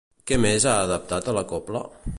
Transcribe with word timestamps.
Què 0.29 0.37
més 0.45 0.65
ha 0.71 0.73
adaptat 0.87 1.31
a 1.33 1.37
la 1.41 1.45
cobla? 1.55 1.85